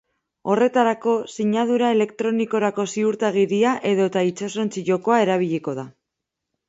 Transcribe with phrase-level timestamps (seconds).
[0.51, 5.87] Horretarako, sinadura elektronikorako ziurtagiria edota itsasontzi-jokoa erabiliko da.